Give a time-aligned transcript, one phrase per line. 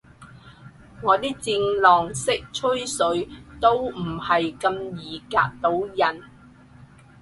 [1.03, 6.23] 我啲戰狼式吹水都唔係咁易夾到人